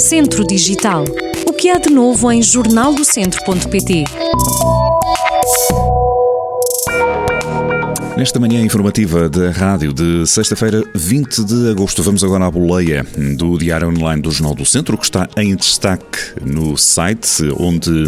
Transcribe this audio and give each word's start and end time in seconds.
Centro 0.00 0.46
Digital. 0.46 1.04
O 1.46 1.52
que 1.52 1.68
há 1.68 1.76
de 1.76 1.90
novo 1.90 2.32
em 2.32 2.42
jornaldocentro.pt? 2.42 4.04
Nesta 8.20 8.38
manhã 8.38 8.60
informativa 8.60 9.30
da 9.30 9.50
rádio 9.50 9.94
de 9.94 10.26
sexta-feira, 10.26 10.84
20 10.94 11.42
de 11.42 11.70
agosto, 11.70 12.02
vamos 12.02 12.22
agora 12.22 12.44
à 12.44 12.50
boleia 12.50 13.02
do 13.38 13.56
Diário 13.56 13.88
Online 13.88 14.20
do 14.20 14.30
Jornal 14.30 14.54
do 14.54 14.66
Centro, 14.66 14.98
que 14.98 15.04
está 15.04 15.26
em 15.38 15.56
destaque 15.56 16.18
no 16.44 16.76
site, 16.76 17.44
onde 17.58 18.04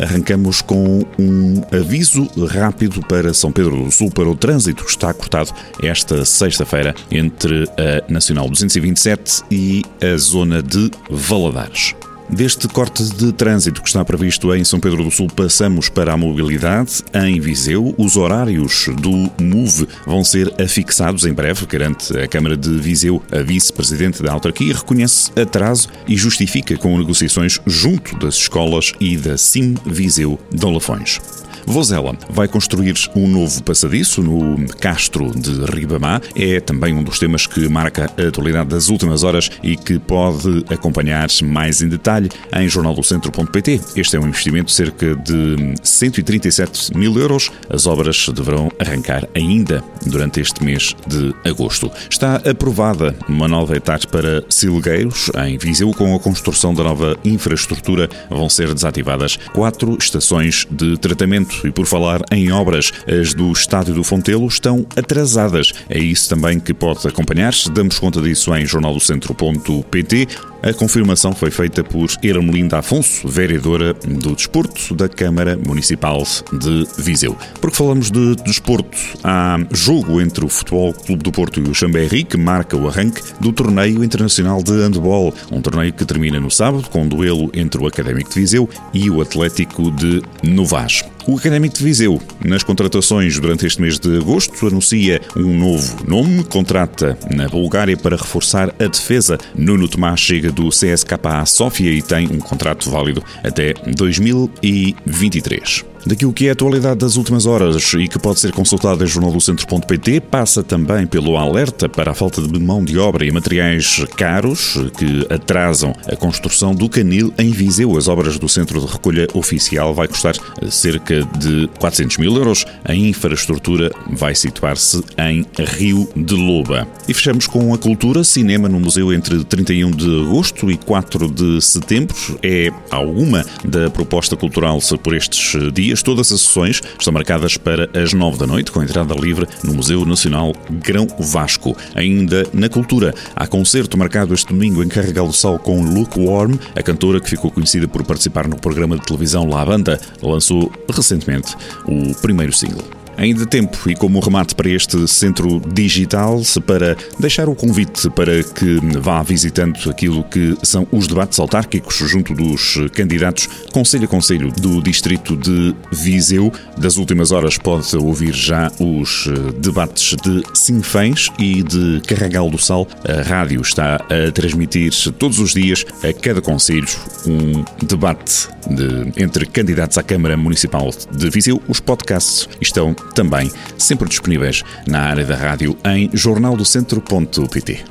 arrancamos 0.00 0.62
com 0.62 1.04
um 1.18 1.60
aviso 1.70 2.30
rápido 2.46 3.02
para 3.02 3.34
São 3.34 3.52
Pedro 3.52 3.84
do 3.84 3.90
Sul 3.90 4.10
para 4.10 4.26
o 4.26 4.34
trânsito 4.34 4.84
que 4.84 4.90
está 4.90 5.12
cortado 5.12 5.52
esta 5.82 6.24
sexta-feira 6.24 6.94
entre 7.10 7.64
a 7.76 8.10
Nacional 8.10 8.48
227 8.48 9.42
e 9.50 9.82
a 10.00 10.16
zona 10.16 10.62
de 10.62 10.90
Valadares. 11.10 11.94
Deste 12.32 12.66
corte 12.66 13.04
de 13.04 13.30
trânsito 13.30 13.82
que 13.82 13.88
está 13.88 14.02
previsto 14.02 14.54
em 14.54 14.64
São 14.64 14.80
Pedro 14.80 15.04
do 15.04 15.10
Sul, 15.10 15.28
passamos 15.28 15.90
para 15.90 16.14
a 16.14 16.16
mobilidade. 16.16 17.04
Em 17.12 17.38
Viseu, 17.38 17.94
os 17.98 18.16
horários 18.16 18.88
do 19.00 19.30
MOVE 19.38 19.86
vão 20.06 20.24
ser 20.24 20.50
afixados 20.58 21.26
em 21.26 21.32
breve, 21.34 21.66
garante 21.66 22.16
a 22.16 22.26
Câmara 22.26 22.56
de 22.56 22.70
Viseu. 22.78 23.22
A 23.30 23.42
vice-presidente 23.42 24.22
da 24.22 24.32
autarquia 24.32 24.74
reconhece 24.74 25.30
atraso 25.38 25.88
e 26.08 26.16
justifica 26.16 26.74
com 26.78 26.96
negociações 26.96 27.60
junto 27.66 28.16
das 28.16 28.36
escolas 28.36 28.94
e 28.98 29.18
da 29.18 29.36
CIM 29.36 29.74
Viseu 29.84 30.40
de 30.50 30.64
Lafões. 30.64 31.20
Vozela 31.66 32.16
vai 32.28 32.48
construir 32.48 32.94
um 33.14 33.28
novo 33.28 33.62
passadiço 33.62 34.22
no 34.22 34.66
Castro 34.80 35.30
de 35.30 35.64
Ribamá. 35.64 36.20
É 36.34 36.60
também 36.60 36.94
um 36.94 37.02
dos 37.02 37.18
temas 37.18 37.46
que 37.46 37.68
marca 37.68 38.10
a 38.16 38.28
atualidade 38.28 38.70
das 38.70 38.88
últimas 38.88 39.22
horas 39.22 39.50
e 39.62 39.76
que 39.76 39.98
pode 39.98 40.64
acompanhar 40.68 41.28
mais 41.44 41.82
em 41.82 41.88
detalhe 41.88 42.28
em 42.56 42.68
jornaldocentro.pt. 42.68 43.80
Este 43.96 44.16
é 44.16 44.20
um 44.20 44.28
investimento 44.28 44.66
de 44.66 44.72
cerca 44.72 45.14
de 45.16 45.74
137 45.82 46.96
mil 46.96 47.16
euros. 47.18 47.50
As 47.68 47.86
obras 47.86 48.28
deverão 48.28 48.70
arrancar 48.78 49.28
ainda 49.34 49.84
durante 50.06 50.40
este 50.40 50.62
mês 50.64 50.94
de 51.06 51.34
agosto. 51.44 51.90
Está 52.10 52.36
aprovada 52.36 53.14
uma 53.28 53.46
nova 53.46 53.76
etapa 53.76 53.92
para 54.10 54.42
Silgueiros, 54.48 55.30
em 55.46 55.58
Viseu, 55.58 55.90
com 55.92 56.14
a 56.14 56.18
construção 56.18 56.72
da 56.72 56.82
nova 56.82 57.16
infraestrutura. 57.24 58.08
Vão 58.30 58.48
ser 58.48 58.72
desativadas 58.72 59.38
quatro 59.52 59.96
estações 60.00 60.66
de 60.70 60.96
tratamento 60.96 61.51
e 61.64 61.70
por 61.70 61.86
falar 61.86 62.20
em 62.30 62.50
obras, 62.52 62.92
as 63.06 63.34
do 63.34 63.50
Estádio 63.52 63.94
do 63.94 64.04
Fontelo 64.04 64.46
estão 64.46 64.86
atrasadas. 64.96 65.72
É 65.88 65.98
isso 65.98 66.28
também 66.28 66.58
que 66.58 66.74
pode 66.74 67.06
acompanhar-se. 67.06 67.70
Damos 67.70 67.98
conta 67.98 68.20
disso 68.20 68.54
em 68.54 68.66
jornaldocentro.pt. 68.66 70.28
A 70.62 70.72
confirmação 70.72 71.32
foi 71.32 71.50
feita 71.50 71.82
por 71.82 72.08
Ermelinda 72.22 72.78
Afonso, 72.78 73.26
vereadora 73.26 73.94
do 73.94 74.36
Desporto 74.36 74.94
da 74.94 75.08
Câmara 75.08 75.58
Municipal 75.58 76.22
de 76.52 76.86
Viseu. 76.98 77.36
Porque 77.60 77.76
falamos 77.76 78.12
de 78.12 78.36
desporto, 78.36 78.96
há 79.24 79.58
jogo 79.72 80.20
entre 80.20 80.44
o 80.44 80.48
Futebol 80.48 80.92
Clube 80.92 81.24
do 81.24 81.32
Porto 81.32 81.58
e 81.58 81.68
o 81.68 81.74
Chambéry 81.74 82.22
que 82.22 82.36
marca 82.36 82.76
o 82.76 82.86
arranque 82.86 83.22
do 83.40 83.52
Torneio 83.52 84.04
Internacional 84.04 84.62
de 84.62 84.72
Handball, 84.72 85.34
um 85.50 85.60
torneio 85.60 85.92
que 85.92 86.04
termina 86.04 86.38
no 86.38 86.50
sábado 86.50 86.88
com 86.88 87.02
um 87.02 87.08
duelo 87.08 87.50
entre 87.52 87.82
o 87.82 87.86
Académico 87.88 88.30
de 88.30 88.40
Viseu 88.40 88.70
e 88.94 89.10
o 89.10 89.20
Atlético 89.20 89.90
de 89.90 90.22
Novas. 90.44 91.02
O 91.26 91.36
Académico 91.36 91.78
de 91.78 91.84
Viseu, 91.84 92.20
nas 92.44 92.64
contratações 92.64 93.38
durante 93.38 93.64
este 93.64 93.80
mês 93.80 93.96
de 93.96 94.16
agosto, 94.16 94.66
anuncia 94.66 95.20
um 95.36 95.56
novo 95.56 96.04
nome, 96.04 96.42
contrata 96.42 97.16
na 97.30 97.48
Bulgária 97.48 97.96
para 97.96 98.16
reforçar 98.16 98.74
a 98.78 98.86
defesa. 98.88 99.38
Nuno 99.54 99.86
Tomás 99.86 100.18
chega 100.18 100.50
do 100.50 100.68
CSKA 100.68 101.46
Sofia 101.46 101.92
e 101.92 102.02
tem 102.02 102.26
um 102.26 102.40
contrato 102.40 102.90
válido 102.90 103.22
até 103.44 103.72
2023. 103.96 105.84
Daquilo 106.04 106.32
que 106.32 106.46
é 106.46 106.50
a 106.50 106.52
atualidade 106.52 106.98
das 106.98 107.16
últimas 107.16 107.46
horas 107.46 107.92
e 107.94 108.08
que 108.08 108.18
pode 108.18 108.40
ser 108.40 108.50
consultado 108.50 109.04
em 109.04 109.06
jornaldocentro.pt, 109.06 110.20
passa 110.20 110.62
também 110.62 111.06
pelo 111.06 111.36
alerta 111.36 111.88
para 111.88 112.10
a 112.10 112.14
falta 112.14 112.42
de 112.42 112.58
mão 112.58 112.84
de 112.84 112.98
obra 112.98 113.24
e 113.24 113.30
materiais 113.30 114.04
caros 114.16 114.78
que 114.98 115.26
atrasam 115.32 115.94
a 116.10 116.16
construção 116.16 116.74
do 116.74 116.88
canil 116.88 117.32
em 117.38 117.50
Viseu. 117.50 117.96
As 117.96 118.08
obras 118.08 118.36
do 118.38 118.48
centro 118.48 118.80
de 118.80 118.86
recolha 118.86 119.28
oficial 119.32 119.94
vai 119.94 120.08
custar 120.08 120.34
cerca 120.68 121.22
de 121.38 121.68
400 121.78 122.18
mil 122.18 122.36
euros. 122.36 122.64
A 122.84 122.94
infraestrutura 122.94 123.90
vai 124.10 124.34
situar-se 124.34 125.02
em 125.18 125.46
Rio 125.76 126.08
de 126.16 126.34
Loba. 126.34 126.86
E 127.06 127.14
fechamos 127.14 127.46
com 127.46 127.72
a 127.72 127.78
cultura, 127.78 128.24
cinema 128.24 128.68
no 128.68 128.80
museu 128.80 129.12
entre 129.12 129.44
31 129.44 129.90
de 129.92 130.22
agosto 130.22 130.68
e 130.68 130.76
4 130.76 131.30
de 131.30 131.60
setembro. 131.60 132.16
É 132.42 132.72
alguma 132.90 133.44
da 133.64 133.88
proposta 133.88 134.36
cultural 134.36 134.80
por 135.02 135.14
estes 135.14 135.72
dias 135.72 135.91
dias. 135.92 136.02
Todas 136.02 136.32
as 136.32 136.40
sessões 136.40 136.82
estão 136.98 137.12
marcadas 137.12 137.56
para 137.56 137.88
as 137.94 138.12
nove 138.12 138.38
da 138.38 138.46
noite, 138.46 138.72
com 138.72 138.82
entrada 138.82 139.14
livre 139.14 139.46
no 139.62 139.74
Museu 139.74 140.04
Nacional 140.04 140.52
Grão 140.70 141.06
Vasco. 141.18 141.76
Ainda 141.94 142.46
na 142.52 142.68
cultura, 142.68 143.14
há 143.36 143.46
concerto 143.46 143.98
marcado 143.98 144.34
este 144.34 144.48
domingo 144.48 144.82
em 144.82 144.88
Carregal 144.88 145.26
do 145.26 145.32
Sal 145.32 145.58
com 145.58 145.82
Luke 145.82 146.18
Warm, 146.18 146.54
a 146.74 146.82
cantora 146.82 147.20
que 147.20 147.30
ficou 147.30 147.50
conhecida 147.50 147.86
por 147.86 148.02
participar 148.04 148.48
no 148.48 148.56
programa 148.56 148.96
de 148.96 149.04
televisão 149.04 149.48
La 149.48 149.64
Banda, 149.64 150.00
lançou 150.22 150.72
recentemente 150.90 151.54
o 151.86 152.14
primeiro 152.20 152.52
single. 152.52 153.01
Ainda 153.16 153.46
tempo 153.46 153.78
e 153.88 153.94
como 153.94 154.20
remate 154.20 154.54
para 154.54 154.68
este 154.68 155.06
centro 155.06 155.60
digital, 155.72 156.40
para 156.66 156.96
deixar 157.18 157.48
o 157.48 157.54
convite 157.54 158.08
para 158.10 158.42
que 158.42 158.80
vá 158.98 159.22
visitando 159.22 159.78
aquilo 159.90 160.24
que 160.24 160.56
são 160.62 160.86
os 160.90 161.06
debates 161.06 161.38
autárquicos 161.38 161.96
junto 161.96 162.34
dos 162.34 162.78
candidatos 162.92 163.48
Conselho 163.72 164.04
a 164.04 164.08
Conselho 164.08 164.52
do 164.52 164.82
Distrito 164.82 165.36
de 165.36 165.74
Viseu. 165.90 166.52
Das 166.76 166.96
últimas 166.96 167.32
horas 167.32 167.58
pode 167.58 167.96
ouvir 167.96 168.32
já 168.32 168.70
os 168.78 169.28
debates 169.58 170.16
de 170.22 170.42
Sinfãs 170.54 171.30
e 171.38 171.62
de 171.62 172.00
Carregal 172.06 172.50
do 172.50 172.58
Sal. 172.58 172.86
A 173.04 173.22
rádio 173.22 173.60
está 173.60 173.96
a 173.96 174.30
transmitir 174.32 174.92
todos 175.18 175.38
os 175.38 175.52
dias 175.52 175.84
a 176.02 176.12
cada 176.12 176.40
conselho 176.40 176.88
um 177.26 177.64
debate 177.84 178.48
de, 178.68 179.22
entre 179.22 179.46
candidatos 179.46 179.98
à 179.98 180.02
Câmara 180.02 180.36
Municipal 180.36 180.90
de 181.10 181.30
Viseu. 181.30 181.62
Os 181.68 181.80
podcasts 181.80 182.48
estão 182.60 182.94
também 183.14 183.50
sempre 183.78 184.08
disponíveis 184.08 184.62
na 184.86 185.00
área 185.00 185.24
da 185.24 185.36
rádio 185.36 185.76
em 185.84 186.10
jornaldocentro.pt. 186.12 187.84